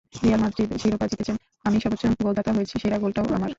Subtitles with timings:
[0.23, 1.33] Real Madrid শিরোপা জিতেছে,
[1.65, 3.49] আমি সর্বোচ্চ গোলদাতা হয়েছি, সেরা গোলটাও আমার।